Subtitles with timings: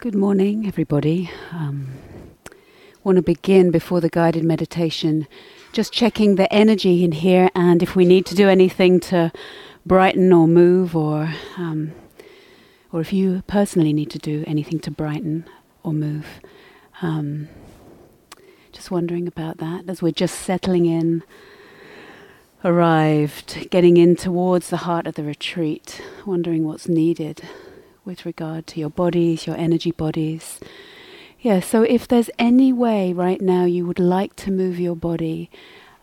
[0.00, 1.30] Good morning, everybody.
[1.52, 1.88] Um,
[3.04, 5.28] want to begin before the guided meditation,
[5.74, 9.30] just checking the energy in here, and if we need to do anything to
[9.84, 11.92] brighten or move, or um,
[12.90, 15.44] or if you personally need to do anything to brighten
[15.82, 16.40] or move.
[17.02, 17.50] Um,
[18.72, 21.22] just wondering about that as we're just settling in,
[22.64, 27.42] arrived, getting in towards the heart of the retreat, wondering what's needed
[28.04, 30.60] with regard to your bodies, your energy bodies.
[31.40, 35.50] Yeah, so if there's any way right now you would like to move your body,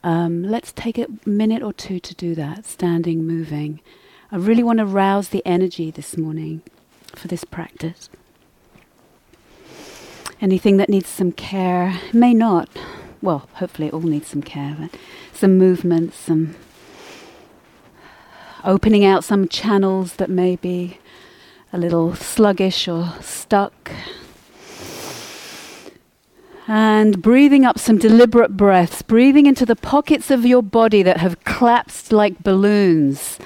[0.03, 3.81] um, let's take a minute or two to do that, standing, moving.
[4.31, 6.61] I really want to rouse the energy this morning
[7.15, 8.09] for this practice.
[10.39, 12.69] Anything that needs some care may not.
[13.21, 14.99] Well, hopefully it all needs some care, but
[15.33, 16.55] some movement, some
[18.63, 20.99] opening out some channels that may be
[21.73, 23.91] a little sluggish or stuck.
[26.67, 31.43] And breathing up some deliberate breaths, breathing into the pockets of your body that have
[31.45, 33.39] collapsed like balloons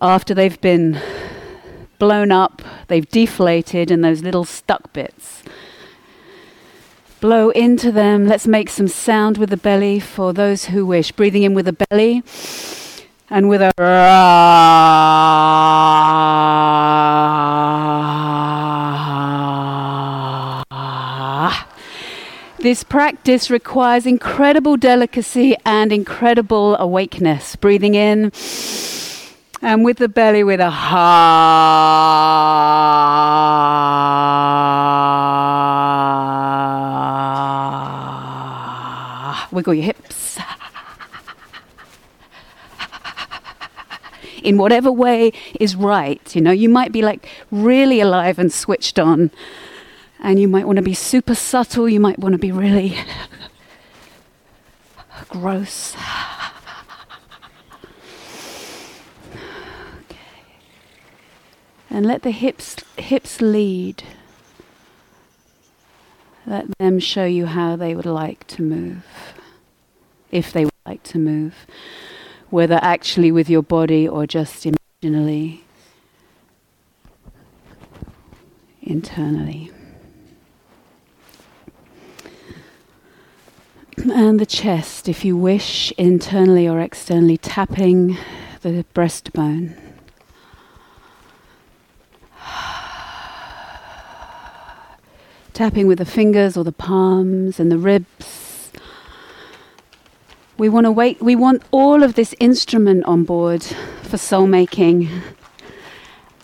[0.00, 1.00] after they've been
[1.98, 5.42] blown up, they've deflated, and those little stuck bits.
[7.20, 8.26] Blow into them.
[8.26, 11.10] Let's make some sound with the belly for those who wish.
[11.10, 12.22] Breathing in with the belly
[13.28, 13.72] and with a
[22.68, 27.56] This practice requires incredible delicacy and incredible awakeness.
[27.56, 28.30] Breathing in
[29.62, 30.98] and with the belly with a ha.
[39.50, 40.38] Wiggle your hips.
[44.42, 46.36] In whatever way is right.
[46.36, 49.30] You know, you might be like really alive and switched on
[50.20, 52.96] and you might want to be super subtle, you might want to be really
[55.28, 55.94] gross.
[60.10, 60.18] okay.
[61.90, 64.02] And let the hips hips lead.
[66.46, 69.04] Let them show you how they would like to move.
[70.30, 71.54] If they would like to move.
[72.50, 75.64] Whether actually with your body or just imaginally,
[78.80, 79.70] internally.
[84.06, 88.16] And the chest, if you wish, internally or externally, tapping
[88.62, 89.76] the breastbone.
[95.58, 98.70] tapping with the fingers or the palms and the ribs.
[100.56, 101.20] We want to wait.
[101.20, 103.64] We want all of this instrument on board
[104.02, 105.10] for soul making,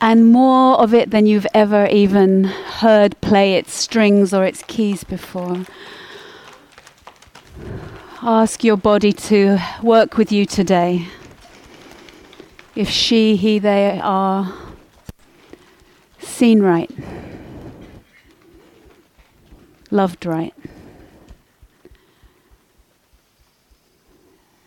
[0.00, 5.04] and more of it than you've ever even heard play its strings or its keys
[5.04, 5.64] before.
[8.26, 11.08] Ask your body to work with you today.
[12.74, 14.50] If she, he, they are
[16.20, 16.90] seen right,
[19.90, 20.54] loved right,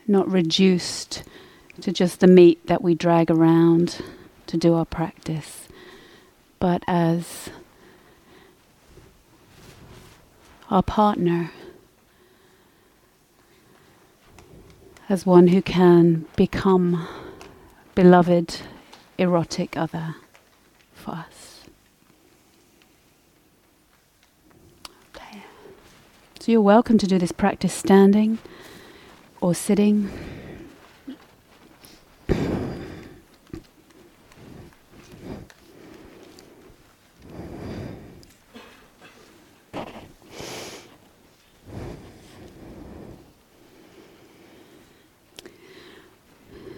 [0.06, 1.24] not reduced
[1.82, 4.04] to just the meat that we drag around
[4.46, 5.68] to do our practice,
[6.60, 7.50] but as
[10.70, 11.50] our partner.
[15.10, 17.08] As one who can become
[17.96, 18.62] beloved,
[19.18, 20.16] erotic other
[20.94, 21.48] for us.
[26.48, 28.38] So you're welcome to do this practice standing
[29.42, 30.10] or sitting.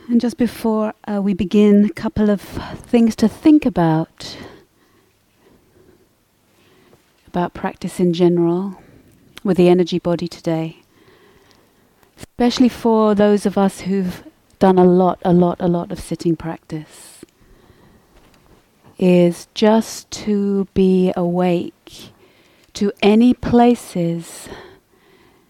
[0.09, 4.38] And just before uh, we begin, a couple of things to think about.
[7.28, 8.82] About practice in general
[9.44, 10.78] with the energy body today.
[12.17, 14.23] Especially for those of us who've
[14.58, 17.23] done a lot, a lot, a lot of sitting practice,
[18.97, 22.09] is just to be awake
[22.73, 24.50] to any places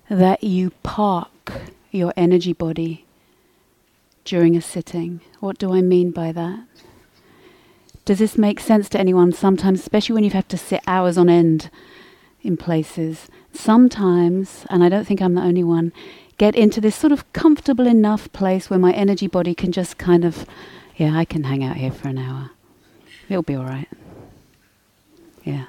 [0.09, 1.53] that you park
[1.91, 3.05] your energy body
[4.29, 5.21] during a sitting.
[5.39, 6.59] What do I mean by that?
[8.05, 9.33] Does this make sense to anyone?
[9.33, 11.71] Sometimes, especially when you have to sit hours on end
[12.43, 15.91] in places, sometimes, and I don't think I'm the only one,
[16.37, 20.23] get into this sort of comfortable enough place where my energy body can just kind
[20.23, 20.45] of,
[20.95, 22.51] yeah, I can hang out here for an hour.
[23.29, 23.89] It'll be all right.
[25.43, 25.65] Yeah.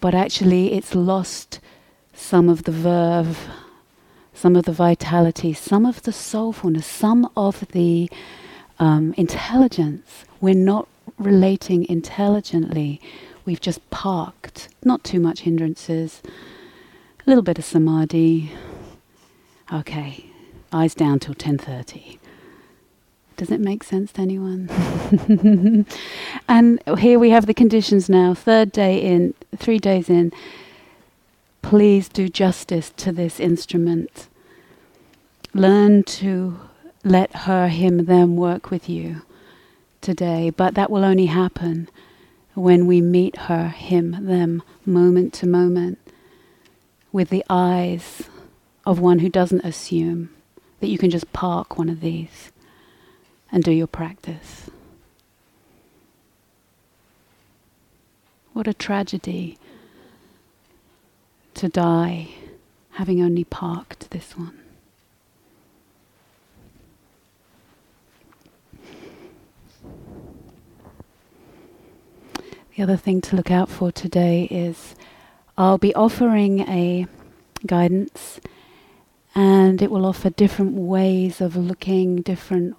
[0.00, 1.60] but actually it's lost
[2.12, 3.48] some of the verve,
[4.38, 8.08] some of the vitality, some of the soulfulness, some of the
[8.78, 10.24] um, intelligence.
[10.40, 10.86] We're not
[11.18, 13.00] relating intelligently.
[13.44, 18.52] We've just parked, not too much hindrances, a little bit of samadhi.
[19.72, 20.26] Okay,
[20.72, 22.18] eyes down till 10:30.
[23.36, 24.68] Does it make sense to anyone?
[26.48, 28.34] and here we have the conditions now.
[28.34, 30.32] Third day in, three days in.
[31.62, 34.27] Please do justice to this instrument.
[35.54, 36.58] Learn to
[37.04, 39.22] let her, him, them work with you
[40.00, 40.50] today.
[40.50, 41.88] But that will only happen
[42.54, 45.98] when we meet her, him, them, moment to moment,
[47.12, 48.24] with the eyes
[48.84, 50.30] of one who doesn't assume
[50.80, 52.52] that you can just park one of these
[53.50, 54.70] and do your practice.
[58.52, 59.58] What a tragedy
[61.54, 62.30] to die
[62.92, 64.58] having only parked this one.
[72.78, 74.94] The other thing to look out for today is
[75.56, 77.08] I'll be offering a
[77.66, 78.38] guidance
[79.34, 82.76] and it will offer different ways of looking, different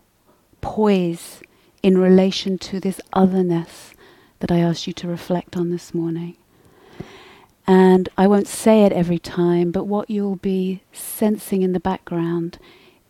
[0.61, 1.41] poise
[1.83, 3.93] in relation to this otherness
[4.39, 6.37] that I asked you to reflect on this morning.
[7.67, 12.57] And I won't say it every time, but what you'll be sensing in the background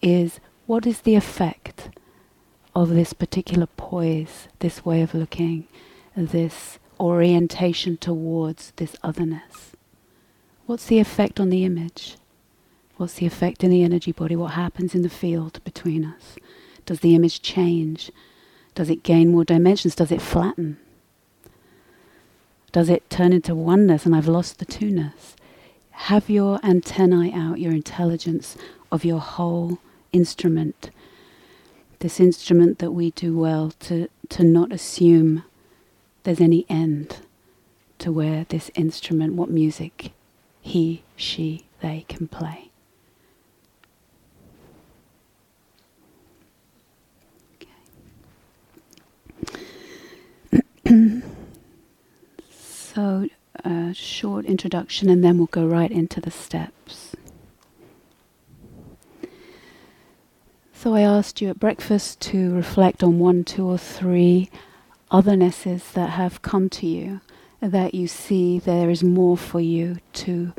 [0.02, 1.92] is what is the effect
[2.74, 5.68] of this particular poise, this way of looking,
[6.26, 9.72] this orientation towards this otherness?
[10.66, 12.16] What's the effect on the image?
[12.98, 14.36] What's the effect in the energy body?
[14.36, 16.36] What happens in the field between us?
[16.86, 18.12] Does the image change?
[18.76, 19.96] Does it gain more dimensions?
[19.96, 20.78] Does it flatten?
[22.72, 25.36] Does it turn into oneness and I've lost the two-ness?
[25.92, 28.58] Have your antennae out, your intelligence
[28.92, 29.80] of your whole
[30.12, 30.92] instrument.
[32.00, 35.44] This instrument that we do well to, to not assume
[36.24, 37.18] there's any end
[38.00, 40.12] to where this instrument, what music
[40.62, 42.70] he, she, they can play.
[52.52, 53.28] so,
[53.64, 57.16] a short introduction, and then we'll go right into the steps.
[60.74, 64.50] So, I asked you at breakfast to reflect on one, two, or three
[65.12, 67.22] othernesses that have come to you,
[67.62, 70.54] that you see there is more for you to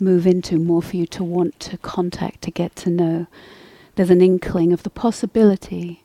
[0.00, 3.26] move into, more for you to want to contact, to get to know.
[3.94, 6.04] There's an inkling of the possibility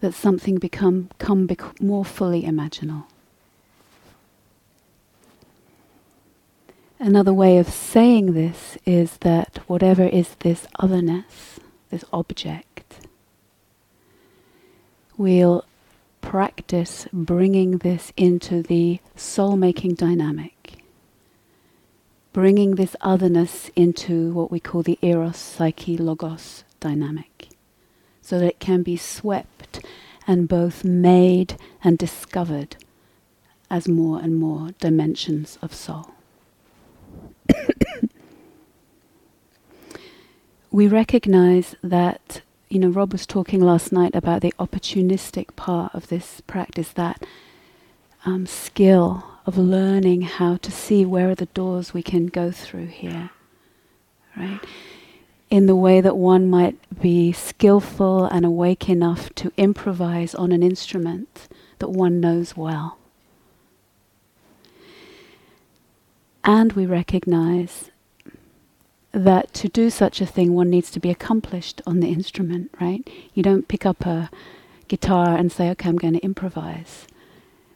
[0.00, 3.04] that something become come bec- more fully imaginal.
[7.00, 11.60] Another way of saying this is that whatever is this otherness,
[11.90, 13.06] this object,
[15.16, 15.64] we'll
[16.28, 20.74] practice bringing this into the soul making dynamic,
[22.34, 27.48] bringing this otherness into what we call the eros, psyche, logos dynamic,
[28.20, 29.82] so that it can be swept
[30.26, 32.76] and both made and discovered
[33.70, 36.10] as more and more dimensions of soul.
[40.70, 46.08] we recognize that, you know, Rob was talking last night about the opportunistic part of
[46.08, 47.24] this practice, that
[48.26, 52.86] um, skill of learning how to see where are the doors we can go through
[52.86, 53.30] here,
[54.36, 54.60] right?
[55.48, 60.62] In the way that one might be skillful and awake enough to improvise on an
[60.62, 61.48] instrument
[61.78, 62.98] that one knows well.
[66.44, 67.90] And we recognize
[69.18, 73.08] that to do such a thing, one needs to be accomplished on the instrument, right?
[73.34, 74.30] You don't pick up a
[74.88, 77.06] guitar and say, okay, I'm going to improvise.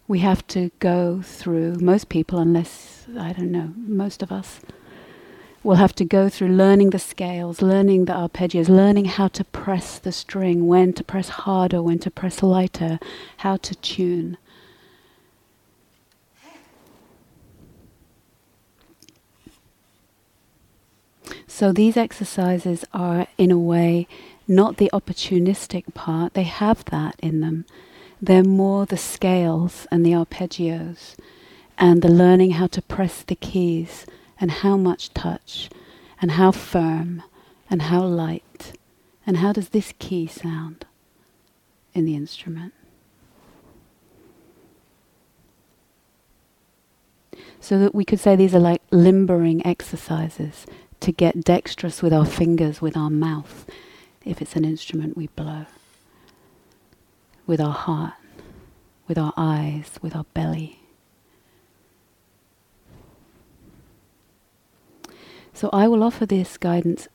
[0.08, 4.60] We have to go through, most people, unless, I don't know, most of us,
[5.62, 9.98] will have to go through learning the scales, learning the arpeggios, learning how to press
[9.98, 12.98] the string, when to press harder, when to press lighter,
[13.38, 14.36] how to tune.
[21.46, 24.06] So these exercises are, in a way,
[24.48, 27.64] not the opportunistic part, they have that in them.
[28.20, 31.16] They're more the scales and the arpeggios
[31.78, 34.06] and the learning how to press the keys
[34.38, 35.68] and how much touch
[36.20, 37.22] and how firm
[37.68, 38.72] and how light
[39.26, 40.84] and how does this key sound
[41.94, 42.74] in the instrument.
[47.60, 50.66] So that we could say these are like limbering exercises
[51.02, 53.68] to get dexterous with our fingers, with our mouth,
[54.24, 55.66] if it's an instrument we blow,
[57.46, 58.14] with our heart,
[59.08, 60.78] with our eyes, with our belly.
[65.52, 67.08] So I will offer this guidance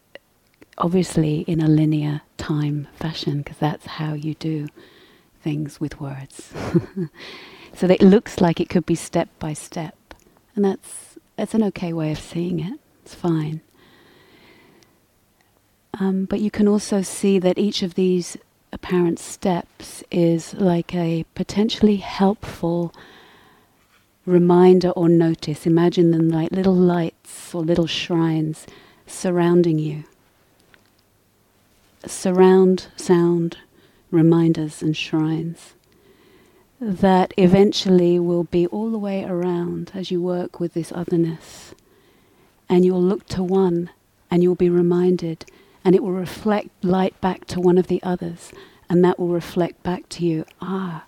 [0.77, 4.67] obviously in a linear time fashion because that's how you do
[5.41, 6.53] things with words.
[7.73, 9.95] so that it looks like it could be step by step.
[10.55, 12.79] And that's, that's an okay way of seeing it.
[13.03, 13.61] It's fine.
[15.99, 18.37] Um, but you can also see that each of these
[18.71, 22.93] apparent steps is like a potentially helpful
[24.25, 25.65] reminder or notice.
[25.65, 28.67] Imagine them like little lights or little shrines
[29.07, 30.03] surrounding you.
[32.05, 33.57] Surround sound
[34.11, 35.73] reminders and shrines
[36.79, 41.73] that eventually will be all the way around as you work with this otherness.
[42.69, 43.89] And you'll look to one
[44.29, 45.45] and you'll be reminded,
[45.87, 48.51] and it will reflect light back to one of the others,
[48.89, 50.43] and that will reflect back to you.
[50.61, 51.05] Ah,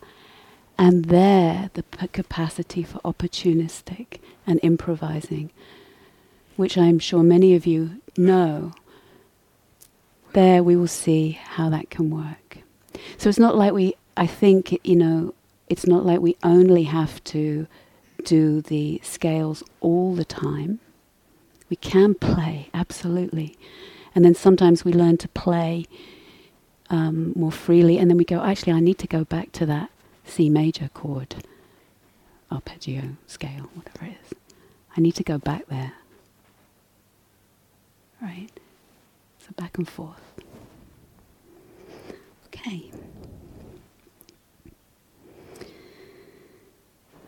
[0.78, 5.52] and there the p- capacity for opportunistic and improvising,
[6.56, 8.72] which I'm sure many of you know.
[10.32, 12.60] There we will see how that can work.
[13.18, 15.34] So it's not like we, I think, you know,
[15.68, 17.68] it's not like we only have to
[18.24, 20.80] do the scales all the time.
[21.70, 23.58] We can play, absolutely.
[24.16, 25.86] And then sometimes we learn to play
[26.90, 29.92] um, more freely, and then we go, actually, I need to go back to that
[30.26, 31.36] C major chord,
[32.52, 34.38] arpeggio scale, whatever it is.
[34.98, 35.94] I need to go back there.
[38.22, 38.50] Right?
[39.40, 40.22] So back and forth.
[42.48, 42.92] Okay.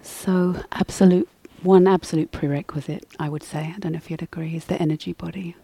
[0.02, 1.30] So, absolute
[1.64, 5.14] one absolute prerequisite, I would say, I don't know if you'd agree, is the energy
[5.14, 5.56] body.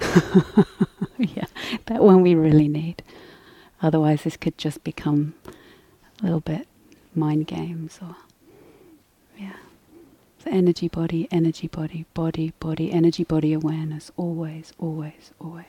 [1.18, 1.46] yeah,
[1.86, 3.02] that one we really need.
[3.82, 5.34] Otherwise, this could just become
[6.20, 6.66] a little bit
[7.14, 8.16] mind games or,
[9.36, 9.56] yeah.
[10.44, 15.64] So energy body, energy body, body, body, energy body awareness, always, always, always.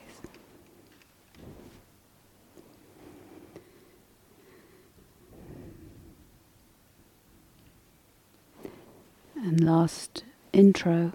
[9.35, 11.13] And last intro,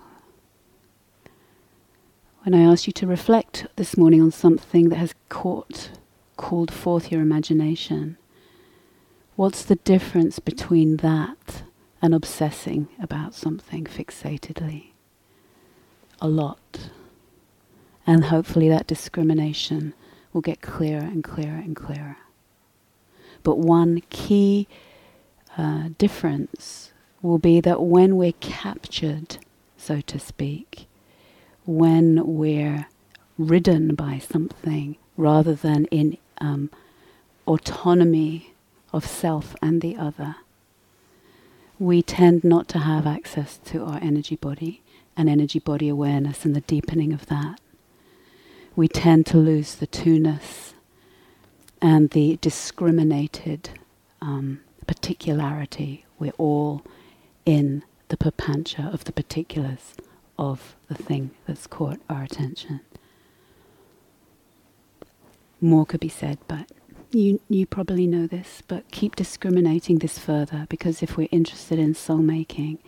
[2.45, 5.91] when I asked you to reflect this morning on something that has caught,
[6.37, 8.19] called forth your imagination,
[9.35, 11.63] what's the difference between that
[12.03, 14.89] and obsessing about something fixatedly?
[16.21, 16.91] A lot.
[18.07, 19.95] And hopefully that discrimination
[20.35, 22.19] will get clearer and clearer and clearer.
[23.43, 24.69] But one key
[25.57, 29.39] uh, difference will be that when we're captured,
[29.79, 30.89] so to speak,
[31.67, 32.87] when we're
[33.39, 36.71] ridden by something rather than in um,
[37.47, 38.55] autonomy
[38.93, 40.37] of self and the other,
[41.79, 44.83] we tend not to have access to our energy body
[45.17, 47.61] and energy body awareness and the deepening of that.
[48.77, 50.75] We tend to lose the two-ness
[51.81, 53.71] and the discriminated
[54.21, 56.05] um, particularity.
[56.19, 56.83] We're all
[57.45, 59.95] in the papancha of the particulars
[60.39, 62.81] of the thing that's caught our attention.
[65.61, 66.71] More could be said, but
[67.11, 71.95] you, you probably know this, but keep discriminating this further because if we're interested in
[71.95, 72.79] soul making,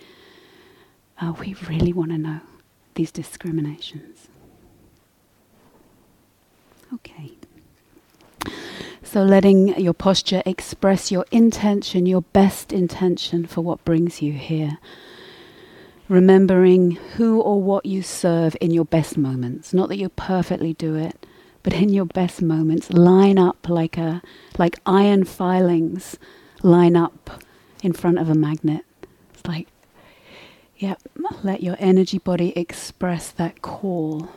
[1.21, 2.41] uh, we really want to know
[2.95, 4.29] these discriminations.
[6.93, 7.33] Okay.
[9.03, 14.79] So, letting your posture express your intention, your best intention for what brings you here.
[16.09, 19.75] Remembering who or what you serve in your best moments.
[19.75, 21.27] Not that you perfectly do it,
[21.63, 24.23] but in your best moments, line up like a
[24.57, 26.17] like iron filings
[26.63, 27.43] line up
[27.83, 28.85] in front of a magnet.
[29.35, 29.69] It's like,
[30.77, 31.01] yep,
[31.43, 34.31] let your energy body express that call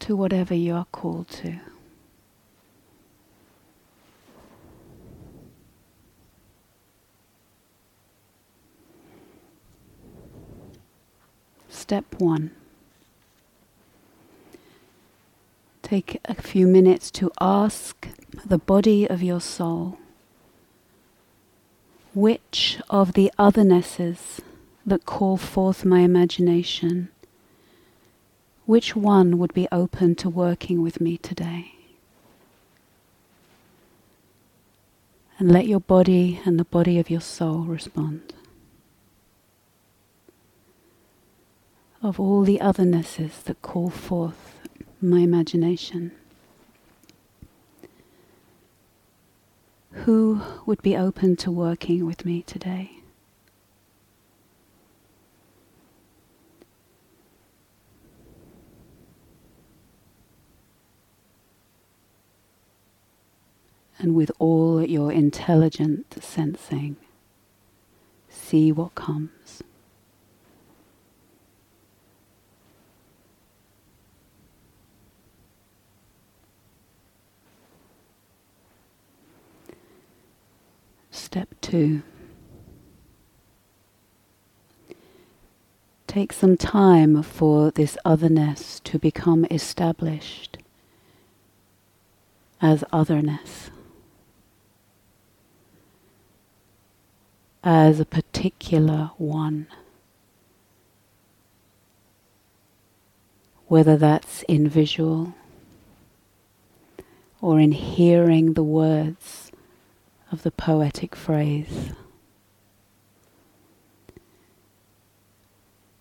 [0.00, 1.60] to whatever you are called to.
[11.84, 12.50] Step one.
[15.82, 18.08] Take a few minutes to ask
[18.42, 19.98] the body of your soul
[22.14, 24.40] which of the othernesses
[24.86, 27.10] that call forth my imagination,
[28.64, 31.74] which one would be open to working with me today?
[35.38, 38.32] And let your body and the body of your soul respond.
[42.04, 44.58] Of all the othernesses that call forth
[45.00, 46.12] my imagination.
[49.92, 52.98] Who would be open to working with me today?
[63.98, 66.96] And with all your intelligent sensing,
[68.28, 69.30] see what comes.
[81.34, 82.02] Step two.
[86.06, 90.58] Take some time for this otherness to become established
[92.62, 93.72] as otherness,
[97.64, 99.66] as a particular one.
[103.66, 105.34] Whether that's in visual
[107.40, 109.43] or in hearing the words
[110.34, 111.92] of the poetic phrase.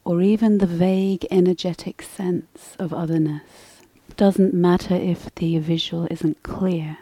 [0.04, 3.84] Or even the vague energetic sense of otherness.
[4.18, 6.98] Doesn't matter if the visual isn't clear,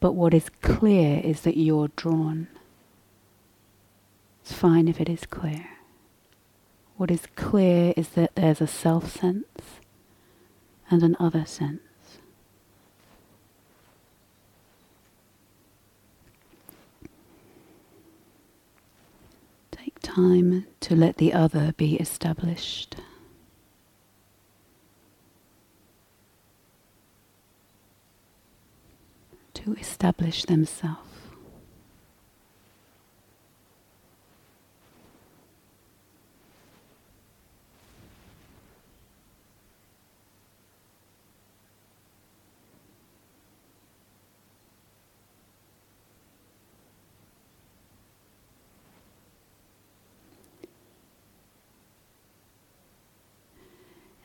[0.00, 2.48] but what is clear is that you're drawn.
[4.40, 5.66] It's fine if it is clear.
[6.96, 9.80] What is clear is that there's a self sense
[10.90, 11.83] and an other sense.
[20.04, 22.96] Time to let the other be established.
[29.54, 31.03] To establish themselves.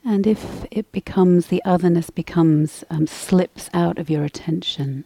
[0.10, 5.04] And if it becomes, the otherness becomes, um, slips out of your attention,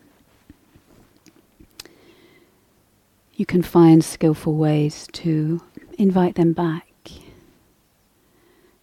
[3.33, 5.61] you can find skillful ways to
[5.97, 6.87] invite them back.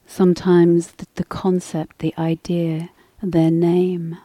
[0.06, 2.90] Sometimes the, the concept, the idea,
[3.22, 4.18] their name,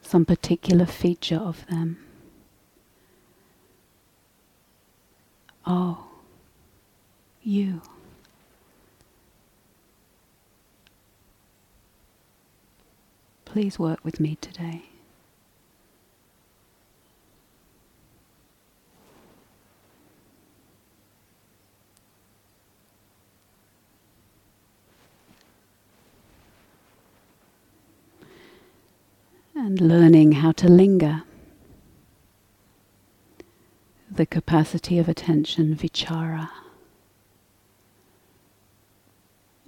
[0.00, 1.98] some particular feature of them.
[5.66, 6.06] Oh,
[7.42, 7.82] you.
[13.52, 14.84] Please work with me today.
[29.54, 31.24] And learning how to linger.
[34.10, 36.48] The capacity of attention, vichara.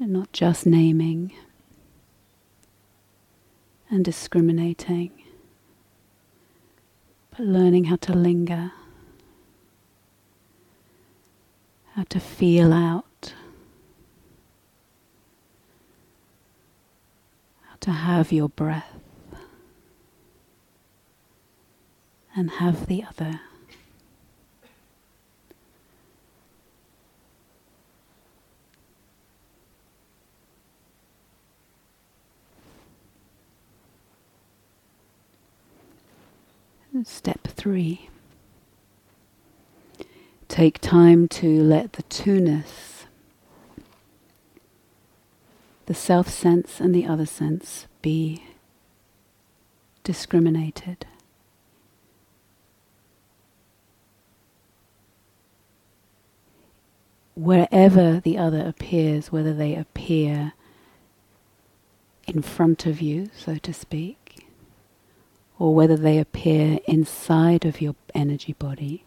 [0.00, 1.34] And not just naming
[3.94, 5.12] and discriminating,
[7.30, 8.72] but learning how to linger,
[11.92, 13.34] how to feel out,
[17.62, 18.98] how to have your breath
[22.34, 23.40] and have the other.
[37.02, 38.08] Step three.
[40.46, 43.06] Take time to let the two-ness,
[45.86, 48.44] the self sense and the other sense, be
[50.04, 51.04] discriminated.
[57.34, 60.52] Wherever the other appears, whether they appear
[62.28, 64.23] in front of you, so to speak,
[65.64, 69.02] or whether they appear inside of your energy body,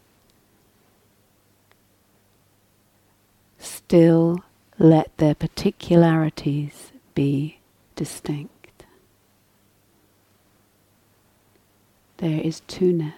[3.60, 4.43] still
[4.80, 7.60] let their particularities be
[7.96, 8.86] distinct.
[12.17, 13.13] There is two-ness.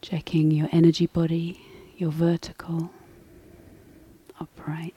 [0.00, 1.60] Checking your energy body,
[1.96, 2.92] your vertical,
[4.38, 4.94] upright.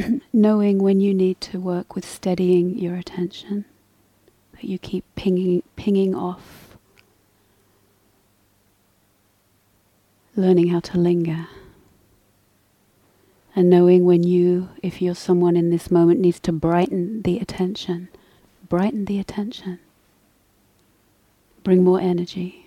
[0.32, 3.64] knowing when you need to work with steadying your attention,
[4.52, 6.76] that you keep pinging, pinging off,
[10.36, 11.48] learning how to linger.
[13.54, 18.08] And knowing when you, if you're someone in this moment, needs to brighten the attention,
[18.68, 19.78] brighten the attention,
[21.62, 22.66] bring more energy.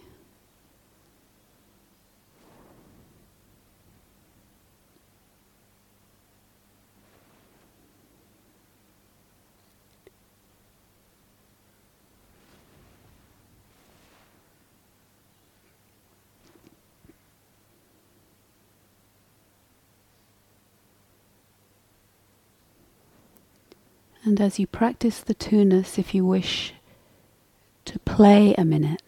[24.25, 26.73] And as you practice the two-ness, if you wish
[27.85, 29.03] to play a minute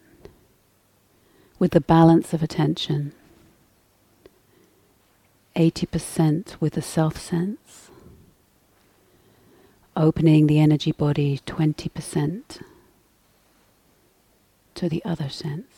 [1.58, 3.14] with the balance of attention,
[5.56, 7.90] 80% with the self sense,
[9.96, 12.62] opening the energy body 20%
[14.76, 15.77] to the other sense.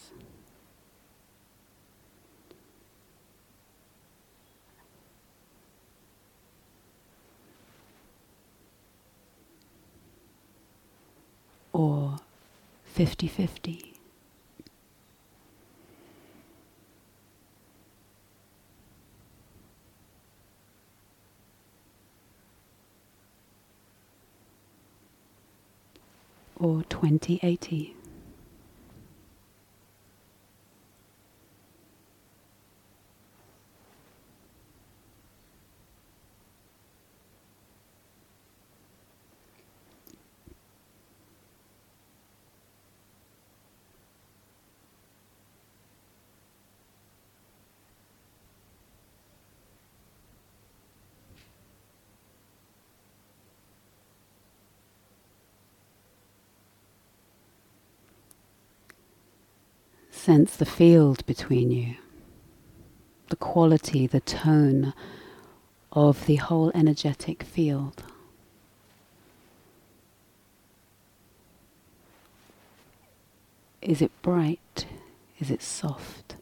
[11.80, 12.20] Or
[12.84, 13.94] 50 50.
[26.60, 27.96] Or 2080.
[60.30, 61.96] Sense the field between you,
[63.30, 64.94] the quality, the tone
[65.92, 68.04] of the whole energetic field.
[73.82, 74.86] Is it bright?
[75.40, 76.36] Is it soft?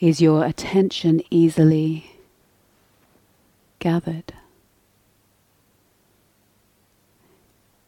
[0.00, 2.12] Is your attention easily
[3.78, 4.32] gathered?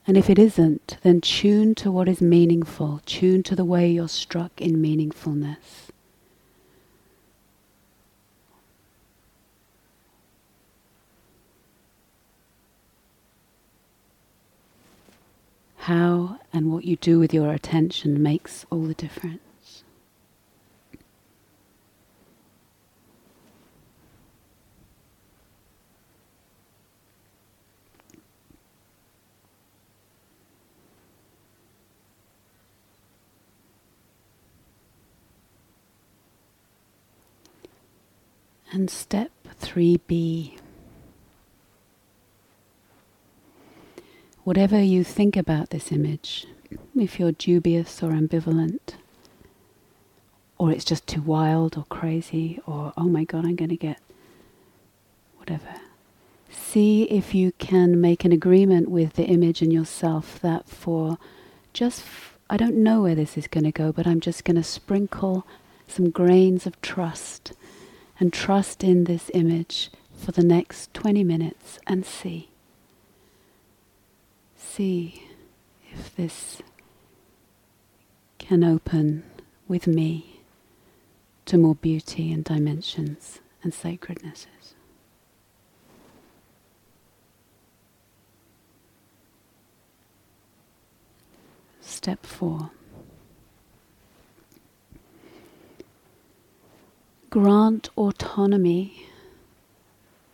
[0.06, 4.08] And if it isn't, then tune to what is meaningful, tune to the way you're
[4.08, 5.90] struck in meaningfulness.
[15.78, 19.45] How and what you do with your attention makes all the difference.
[38.76, 39.30] And step
[39.62, 40.58] 3b.
[44.44, 46.46] Whatever you think about this image,
[46.94, 48.96] if you're dubious or ambivalent,
[50.58, 53.98] or it's just too wild or crazy, or oh my god, I'm going to get
[55.38, 55.76] whatever.
[56.50, 61.16] See if you can make an agreement with the image and yourself that for
[61.72, 64.56] just, f- I don't know where this is going to go, but I'm just going
[64.56, 65.46] to sprinkle
[65.88, 67.54] some grains of trust
[68.18, 72.50] and trust in this image for the next 20 minutes and see.
[74.56, 75.22] See
[75.92, 76.62] if this
[78.38, 79.24] can open
[79.68, 80.40] with me
[81.46, 84.74] to more beauty and dimensions and sacrednesses.
[91.80, 92.70] Step four.
[97.36, 99.06] Grant autonomy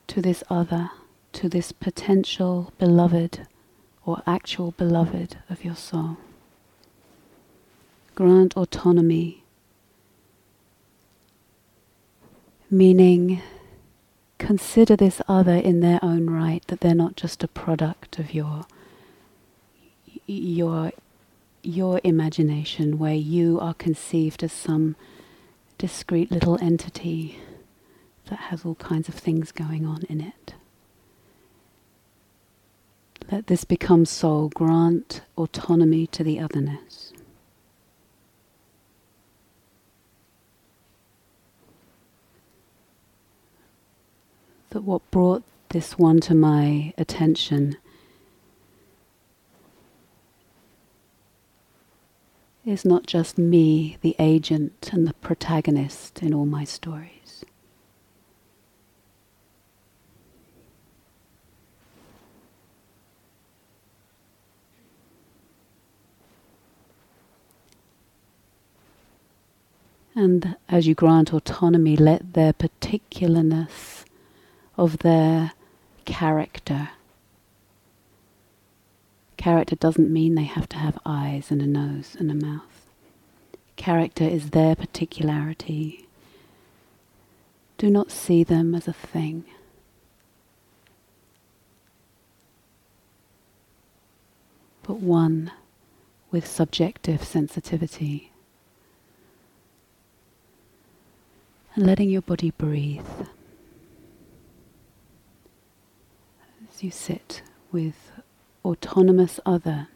[0.06, 0.88] to this other,
[1.32, 3.44] to this potential beloved
[4.06, 6.16] or actual beloved of your soul.
[8.14, 9.42] Grant autonomy,
[12.70, 13.42] meaning
[14.38, 18.64] consider this other in their own right, that they're not just a product of your
[20.28, 20.92] your
[21.64, 24.94] your imagination where you are conceived as some
[25.82, 27.36] discrete little entity
[28.26, 30.54] that has all kinds of things going on in it.
[33.32, 37.12] Let this become soul, grant autonomy to the otherness.
[44.70, 47.76] That what brought this one to my attention
[52.64, 57.44] is not just me, the agent and the protagonist in all my stories.
[70.14, 74.04] And as you grant autonomy, let their particularness
[74.76, 75.52] of their
[76.04, 76.90] character.
[79.42, 82.86] Character doesn't mean they have to have eyes and a nose and a mouth.
[83.74, 86.06] Character is their particularity.
[87.76, 89.44] Do not see them as a thing.
[94.84, 95.50] But one
[96.30, 98.30] with subjective sensitivity.
[101.74, 103.26] And letting your body breathe.
[106.70, 108.11] As you sit with
[108.64, 109.88] autonomous other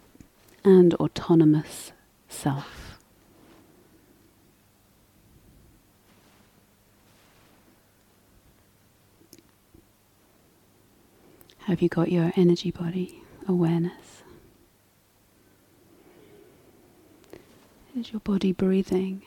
[0.64, 1.92] and autonomous
[2.28, 2.98] self.
[11.66, 14.22] Have you got your energy body awareness?
[17.98, 19.22] Is your body breathing?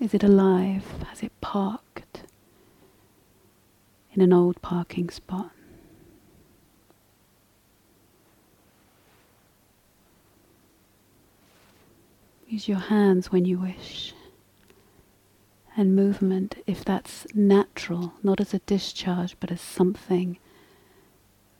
[0.00, 0.84] Is it alive?
[1.08, 1.85] Has it parked?
[4.16, 5.50] In an old parking spot.
[12.48, 14.14] Use your hands when you wish.
[15.76, 20.38] And movement, if that's natural, not as a discharge, but as something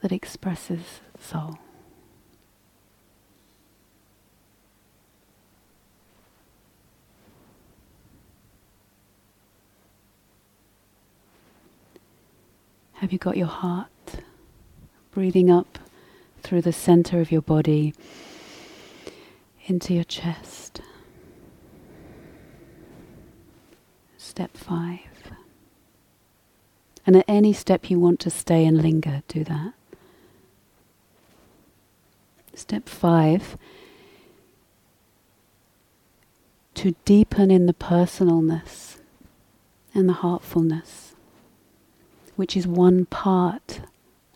[0.00, 1.58] that expresses soul.
[13.00, 13.90] Have you got your heart
[15.10, 15.78] breathing up
[16.42, 17.92] through the center of your body
[19.66, 20.80] into your chest?
[24.16, 25.00] Step five.
[27.06, 29.74] And at any step you want to stay and linger, do that.
[32.54, 33.58] Step five
[36.74, 38.96] to deepen in the personalness
[39.94, 41.05] and the heartfulness
[42.36, 43.80] which is one part,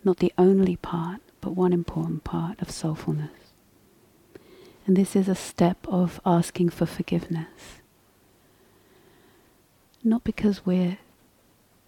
[0.03, 3.31] not the only part, but one important part of soulfulness.
[4.87, 7.81] And this is a step of asking for forgiveness.
[10.03, 10.99] Not because we're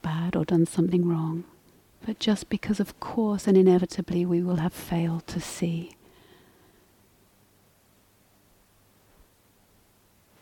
[0.03, 1.45] bad or done something wrong,
[2.05, 5.97] but just because, of course, and inevitably, we will have failed to see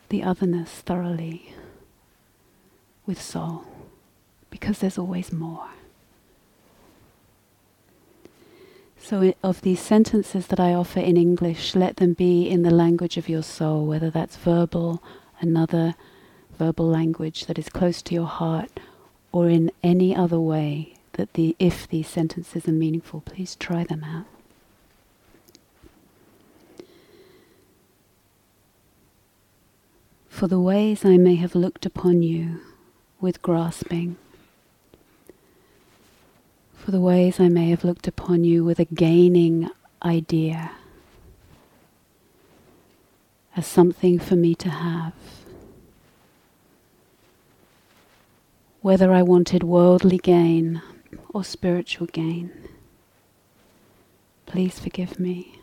[0.09, 1.55] the otherness thoroughly
[3.07, 3.70] with soul
[4.51, 5.69] because there's always more.
[9.03, 13.17] So, of these sentences that I offer in English, let them be in the language
[13.17, 15.03] of your soul, whether that's verbal,
[15.41, 15.95] another
[16.59, 18.79] verbal language that is close to your heart,
[19.33, 24.05] or in any other way that the if these sentences are meaningful, please try them
[24.05, 24.27] out.
[30.29, 32.61] For the ways I may have looked upon you
[33.21, 34.17] with grasping
[36.85, 39.69] for the ways I may have looked upon you with a gaining
[40.03, 40.71] idea
[43.55, 45.13] as something for me to have.
[48.81, 50.81] Whether I wanted worldly gain
[51.35, 52.51] or spiritual gain,
[54.47, 55.59] please forgive me.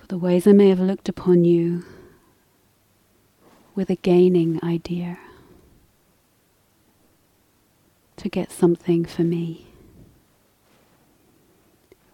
[0.00, 1.84] For the ways I may have looked upon you
[3.74, 5.18] with a gaining idea
[8.20, 9.66] to get something for me,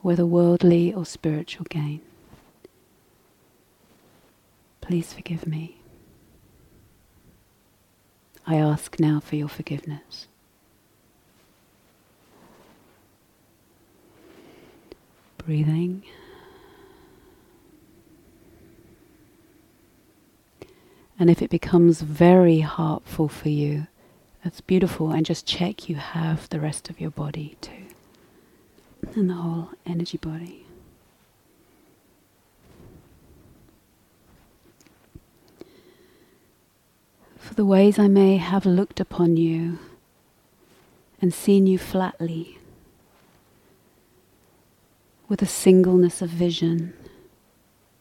[0.02, 2.00] whether worldly or spiritual gain.
[4.80, 5.80] Please forgive me.
[8.46, 10.28] I ask now for your forgiveness.
[15.38, 16.04] Breathing.
[21.18, 23.88] And if it becomes very heartful for you,
[24.46, 25.10] that's beautiful.
[25.10, 27.86] And just check you have the rest of your body too.
[29.16, 30.64] And the whole energy body.
[37.36, 39.80] For the ways I may have looked upon you
[41.20, 42.58] and seen you flatly
[45.28, 46.94] with a singleness of vision,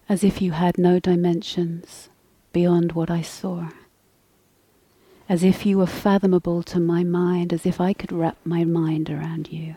[0.08, 2.10] as if you had no dimensions
[2.54, 3.70] beyond what I saw.
[5.28, 9.10] As if you were fathomable to my mind, as if I could wrap my mind
[9.10, 9.76] around you.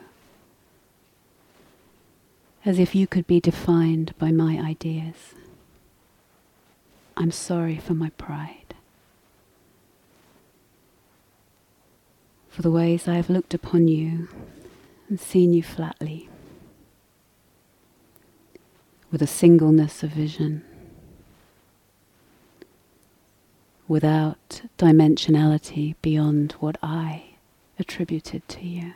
[2.64, 5.34] As if you could be defined by my ideas.
[7.16, 8.74] I'm sorry for my pride.
[12.50, 14.28] For the ways I have looked upon you
[15.08, 16.28] and seen you flatly
[19.10, 20.62] with a singleness of vision,
[23.88, 27.24] without dimensionality beyond what I
[27.78, 28.92] attributed to you.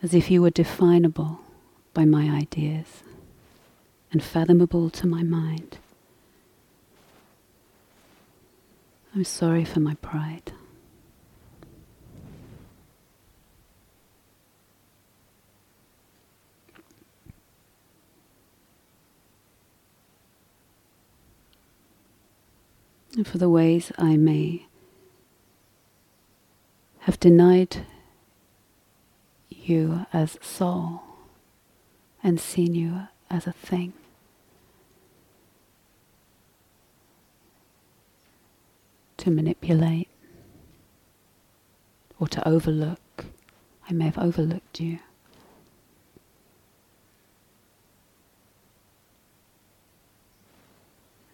[0.00, 1.40] As if you were definable
[1.92, 3.02] by my ideas
[4.12, 5.78] and fathomable to my mind.
[9.14, 10.52] I'm sorry for my pride.
[23.24, 24.66] For the ways I may
[27.00, 27.86] have denied
[29.48, 31.02] you as soul
[32.22, 33.92] and seen you as a thing.
[39.18, 40.08] To manipulate
[42.20, 43.24] or to overlook.
[43.88, 44.98] I may have overlooked you.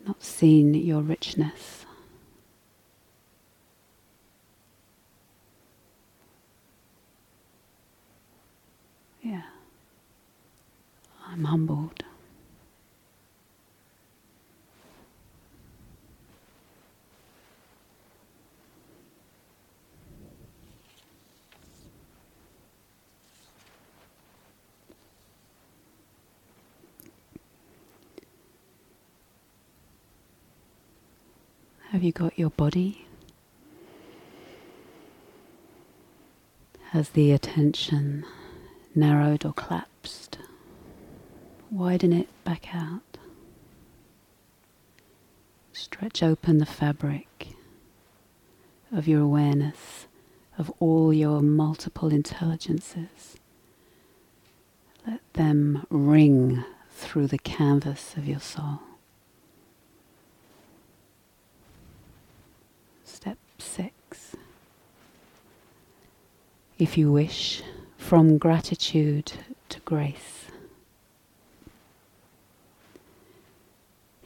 [0.06, 1.86] Not seen your richness.
[9.22, 9.42] Yeah.
[11.26, 12.03] I'm humbled.
[31.94, 33.06] Have you got your body?
[36.90, 38.24] Has the attention
[38.96, 40.38] narrowed or collapsed?
[41.70, 43.18] Widen it back out.
[45.72, 47.50] Stretch open the fabric
[48.90, 50.08] of your awareness
[50.58, 53.36] of all your multiple intelligences.
[55.06, 58.80] Let them ring through the canvas of your soul.
[63.64, 64.36] Six.
[66.78, 67.62] If you wish,
[67.96, 69.32] from gratitude
[69.70, 70.46] to grace.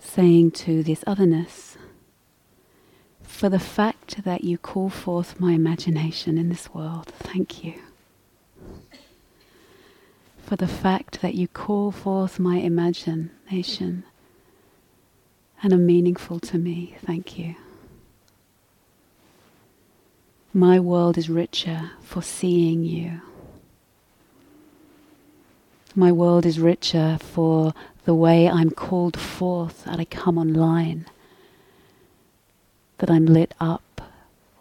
[0.00, 1.76] Saying to this otherness,
[3.22, 7.74] for the fact that you call forth my imagination in this world, thank you.
[10.38, 14.02] For the fact that you call forth my imagination
[15.62, 17.54] and are meaningful to me, thank you.
[20.54, 23.20] My world is richer for seeing you.
[25.94, 31.06] My world is richer for the way I'm called forth and I come online,
[32.98, 34.00] that I'm lit up,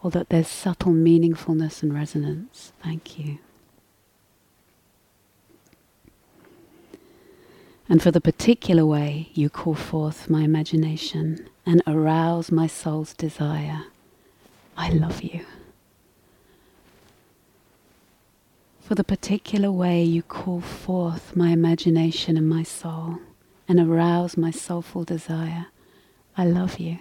[0.03, 2.73] or that there's subtle meaningfulness and resonance.
[2.83, 3.37] Thank you.
[7.89, 13.85] And for the particular way you call forth my imagination and arouse my soul's desire,
[14.75, 15.45] I love you.
[18.87, 23.19] For the particular way you call forth my imagination and my soul
[23.67, 25.65] and arouse my soulful desire.
[26.37, 26.99] I love you.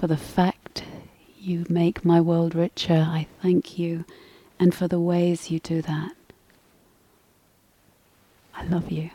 [0.00, 0.84] For the fact
[1.38, 4.06] you make my world richer, I thank you.
[4.58, 6.12] And for the ways you do that,
[8.54, 9.10] I love you.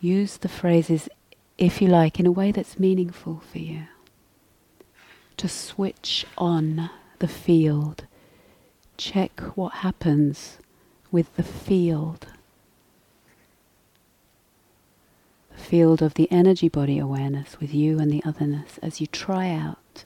[0.00, 1.08] Use the phrases,
[1.56, 3.84] if you like, in a way that's meaningful for you.
[5.38, 8.06] To switch on the field.
[8.96, 10.58] Check what happens
[11.10, 12.26] with the field.
[15.52, 19.50] The field of the energy body awareness with you and the otherness as you try
[19.50, 20.04] out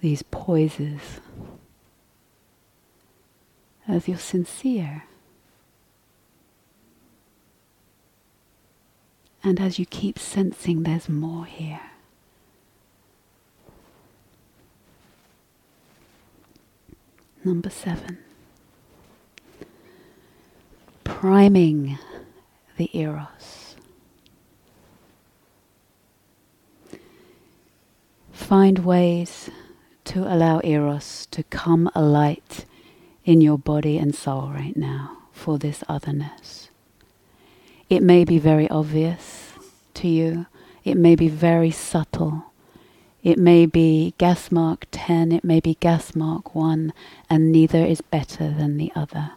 [0.00, 1.00] these poises.
[3.88, 5.04] As you're sincere.
[9.44, 11.80] and as you keep sensing there's more here.
[17.44, 18.18] Number seven,
[21.04, 21.98] priming
[22.78, 23.76] the Eros.
[28.32, 29.50] Find ways
[30.04, 32.64] to allow Eros to come alight
[33.26, 36.70] in your body and soul right now for this otherness.
[37.88, 39.52] It may be very obvious
[39.94, 40.46] to you,
[40.84, 42.46] it may be very subtle.
[43.22, 46.92] It may be gas mark 10, it may be gas mark 1,
[47.30, 49.32] and neither is better than the other.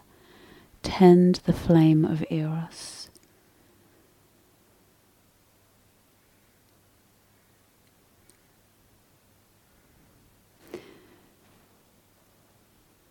[0.83, 3.09] Tend the flame of Eros.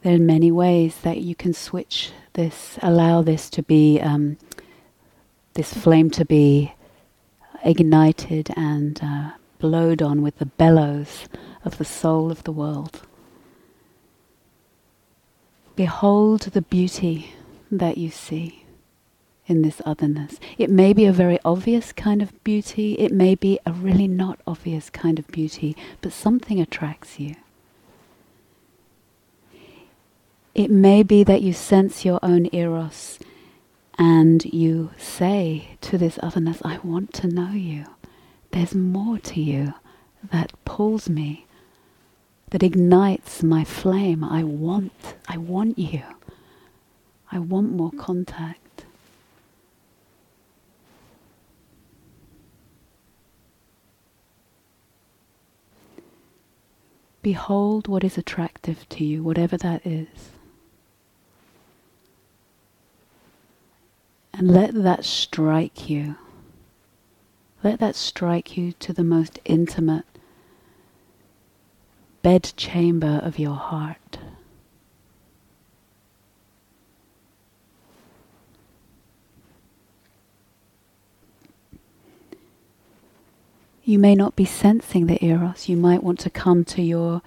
[0.03, 4.37] There are many ways that you can switch this, allow this to be, um,
[5.57, 6.75] this flame to be
[7.65, 11.27] ignited and uh, blowed on with the bellows
[11.65, 13.01] of the soul of the world.
[15.75, 17.35] Behold the beauty
[17.71, 18.65] that you see
[19.47, 20.39] in this otherness.
[20.59, 24.41] It may be a very obvious kind of beauty, it may be a really not
[24.47, 27.35] obvious kind of beauty, but something attracts you.
[30.55, 33.19] It may be that you sense your own eros
[33.99, 37.87] and you say to this otherness, I want to know you.
[38.51, 39.75] There's more to you
[40.31, 41.47] that pulls me,
[42.51, 44.23] that ignites my flame.
[44.23, 46.03] I want, I want you.
[47.33, 48.85] I want more contact.
[57.23, 60.36] Behold what is attractive to you, whatever that is.
[64.39, 66.17] And let that strike you.
[67.65, 70.05] Let that strike you to the most intimate
[72.23, 74.19] bedchamber of your heart.
[83.85, 85.69] You may not be sensing the eros.
[85.69, 87.23] You might want to come to your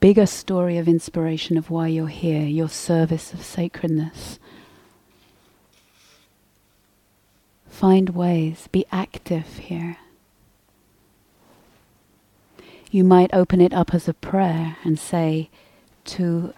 [0.00, 4.38] bigger story of inspiration of why you're here, your service of sacredness.
[7.76, 9.98] Find ways, be active here.
[12.90, 15.50] You might open it up as a prayer and say
[16.06, 16.54] to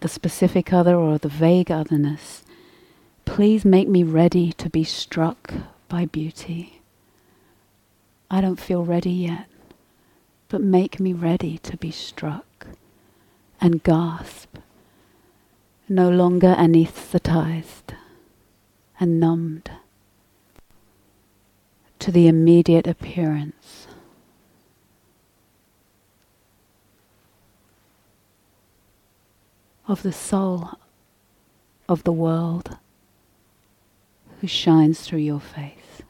[0.00, 2.42] the specific other or the vague otherness,
[3.24, 5.54] please make me ready to be struck
[5.88, 6.82] by beauty.
[8.28, 9.46] I don't feel ready yet,
[10.48, 12.66] but make me ready to be struck
[13.60, 14.56] and gasp,
[15.88, 17.94] no longer anesthetized
[18.98, 19.70] and numbed
[22.00, 23.86] to the immediate appearance.
[29.86, 30.70] Of the soul
[31.88, 32.78] of the world
[34.40, 36.02] who shines through your face.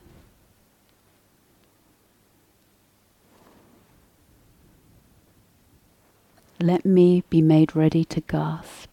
[6.61, 8.90] Let me be made ready to gasp.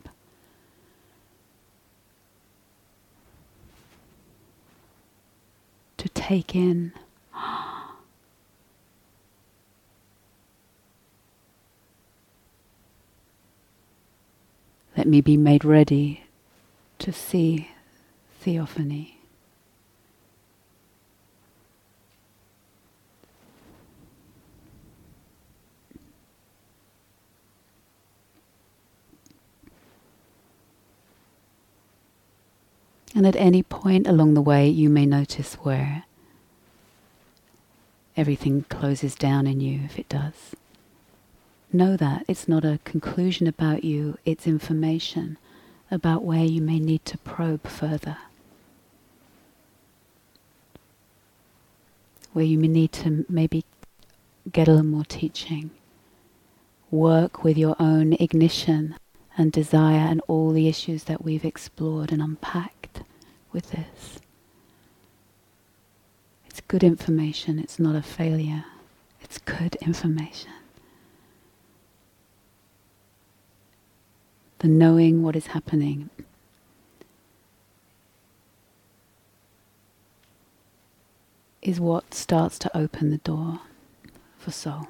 [5.98, 6.94] To take in.
[14.96, 16.24] Let me be made ready
[17.00, 17.70] to see
[18.44, 19.17] theophany.
[33.18, 36.04] And at any point along the way, you may notice where
[38.16, 40.56] everything closes down in you, if it does.
[41.74, 45.40] Know that it's not a conclusion about you, it's information
[45.90, 48.18] about where you may need to probe further.
[52.34, 53.66] Where you may need to maybe
[54.52, 55.72] get a little more teaching.
[56.92, 58.96] Work with your own ignition
[59.38, 63.02] and desire and all the issues that we've explored and unpacked
[63.52, 64.20] with this.
[66.48, 68.66] It's good information, it's not a failure,
[69.22, 70.52] it's good information.
[74.60, 76.10] The knowing what is happening.
[81.62, 83.60] Is what starts to open the door
[84.40, 84.88] for soul.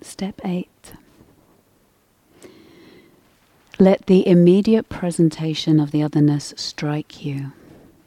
[0.00, 0.68] Step 8
[3.80, 7.52] let the immediate presentation of the otherness strike you.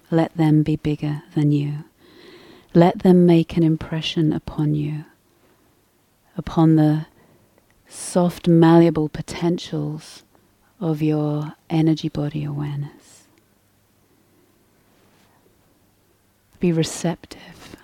[0.09, 1.85] Let them be bigger than you.
[2.73, 5.05] Let them make an impression upon you,
[6.35, 7.05] upon the
[7.87, 10.23] soft, malleable potentials
[10.81, 13.23] of your energy body awareness.
[16.59, 17.77] Be receptive.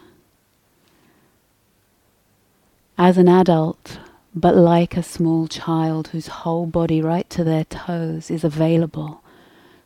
[2.98, 4.00] As an adult,
[4.34, 9.22] but like a small child whose whole body, right to their toes, is available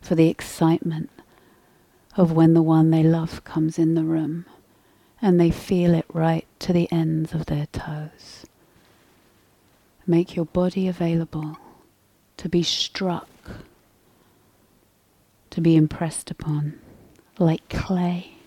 [0.00, 1.10] for the excitement
[2.16, 4.44] of when the one they love comes in the room
[5.20, 8.46] and they feel it right to the ends of their toes.
[10.06, 11.58] Make your body available
[12.38, 13.28] to be struck,
[15.50, 16.80] to be impressed upon,
[17.38, 18.38] like clay,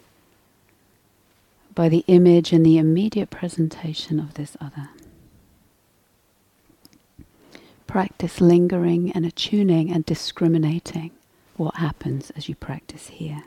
[1.76, 4.90] by the image and the immediate presentation of this other.
[7.86, 11.12] Practice lingering and attuning and discriminating
[11.58, 13.44] what happens as you practice here.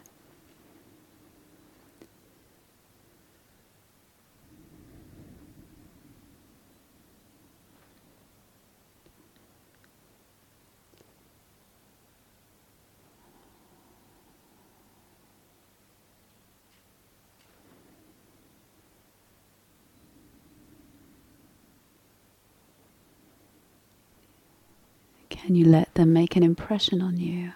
[25.48, 27.52] Can you let them make an impression on you?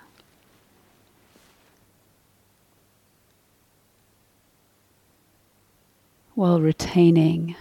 [6.35, 7.55] While retaining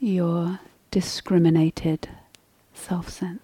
[0.00, 0.60] your
[0.90, 2.08] discriminated
[2.72, 3.42] self sense.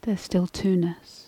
[0.00, 1.19] There's still two-ness.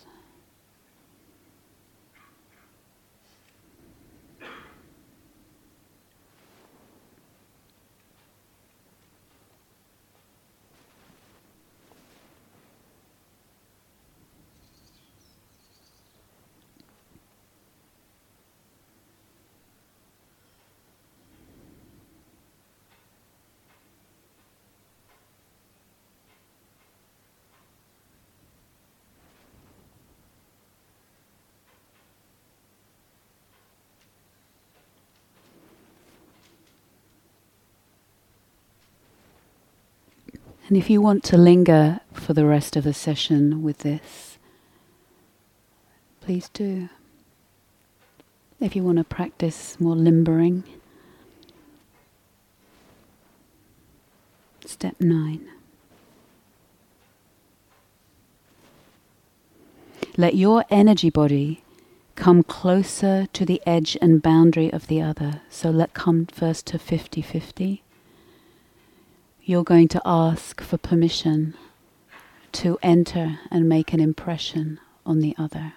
[40.73, 44.39] And if you want to linger for the rest of the session with this,
[46.23, 46.89] please do.
[48.59, 50.65] If you want to practice more limbering,
[54.65, 55.47] step nine.
[60.17, 61.63] Let your energy body
[62.15, 65.43] come closer to the edge and boundary of the other.
[65.51, 67.83] So let come first to 50 50
[69.45, 71.55] you're going to ask for permission
[72.53, 75.75] to enter and make an impression on the other.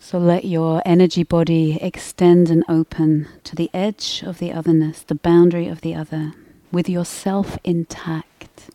[0.00, 5.14] So let your energy body extend and open to the edge of the otherness, the
[5.14, 6.32] boundary of the other,
[6.72, 8.68] with yourself intact.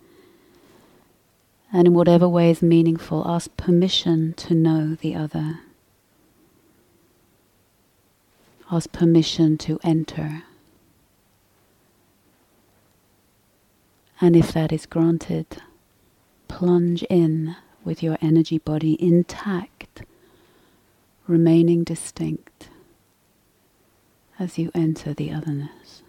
[1.73, 5.59] And in whatever way is meaningful, ask permission to know the other.
[8.69, 10.43] Ask permission to enter.
[14.19, 15.61] And if that is granted,
[16.47, 17.55] plunge in
[17.85, 20.01] with your energy body intact,
[21.27, 22.69] remaining distinct
[24.37, 26.01] as you enter the otherness.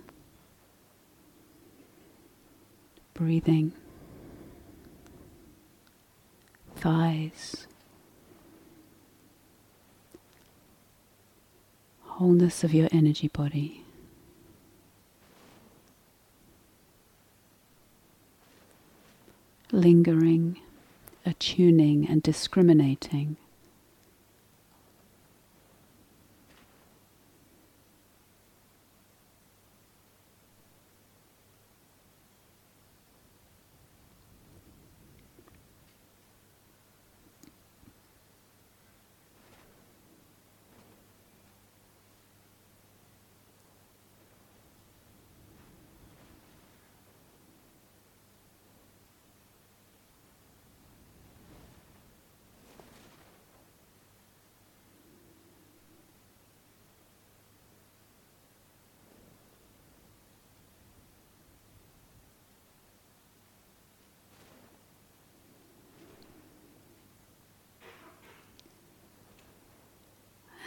[3.15, 3.73] Breathing,
[6.77, 7.68] thighs.
[12.19, 13.85] Wholeness of your energy body.
[19.71, 20.59] Lingering,
[21.25, 23.37] attuning, and discriminating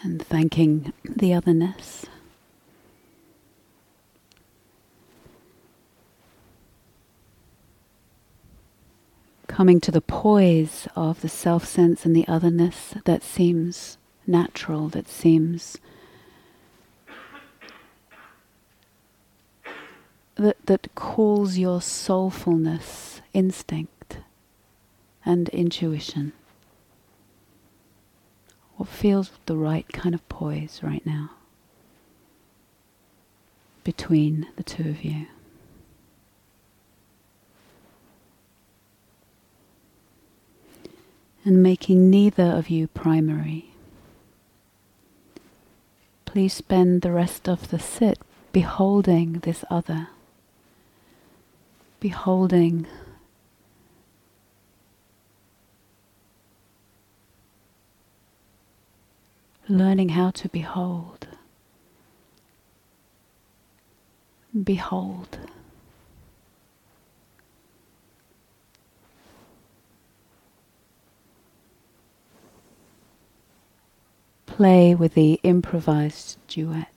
[0.03, 2.05] and thanking the otherness.
[9.47, 15.07] Coming to the poise of the self sense and the otherness that seems natural, that
[15.07, 15.77] seems
[20.35, 24.17] that, that calls your soulfulness instinct
[25.25, 26.33] and intuition.
[28.81, 31.29] What feels the right kind of poise right now
[33.83, 35.27] between the two of you?
[41.45, 43.67] And making neither of you primary.
[46.25, 48.17] Please spend the rest of the sit
[48.51, 50.07] beholding this other,
[51.99, 52.87] beholding
[59.77, 61.27] learning how to behold.
[64.63, 65.37] Behold.
[74.45, 76.90] Play with the improvised duet.